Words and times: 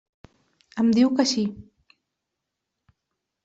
Em 0.83 0.89
diu 0.99 1.11
que 1.21 1.27
sí. 1.33 1.45